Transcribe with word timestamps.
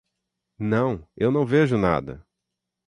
Não, 0.57 1.07
eu 1.15 1.31
não 1.31 1.45
vejo 1.45 1.77
nada. 1.77 2.25